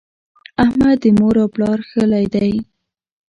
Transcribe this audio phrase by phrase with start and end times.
[0.63, 2.53] احمد د مور او پلار ښهلی دی.